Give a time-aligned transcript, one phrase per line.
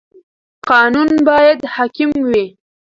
[0.69, 2.45] قانون باید حاکم وي.